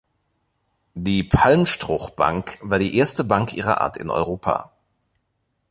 [0.95, 4.71] Die Palmstruch-Bank war die erste Bank ihrer Art in Europa.